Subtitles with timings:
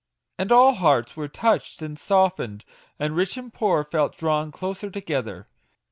[0.39, 2.65] And all hearts were touched and softened,
[2.97, 5.47] and rich and poor felt drawn closer together!